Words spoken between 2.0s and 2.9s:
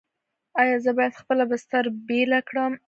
بیله کړم؟